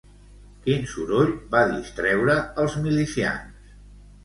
[0.63, 3.73] Quin soroll va distreure els milicians?